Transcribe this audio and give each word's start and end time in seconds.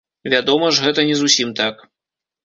Вядома 0.33 0.69
ж, 0.77 0.83
гэта 0.85 1.03
не 1.09 1.17
зусім 1.19 1.51
так. 1.59 1.83